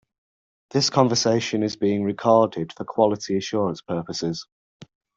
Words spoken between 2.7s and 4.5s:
for quality assurance purposes.